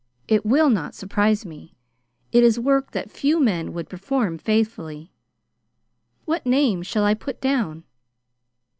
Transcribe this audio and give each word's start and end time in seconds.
It 0.27 0.47
will 0.47 0.71
not 0.71 0.95
surprise 0.95 1.45
me. 1.45 1.75
It 2.31 2.43
is 2.43 2.59
work 2.59 2.89
that 2.89 3.11
few 3.11 3.39
men 3.39 3.71
would 3.73 3.87
perform 3.87 4.39
faithfully. 4.39 5.13
What 6.25 6.43
name 6.43 6.81
shall 6.81 7.03
I 7.03 7.13
put 7.13 7.39
down?" 7.39 7.83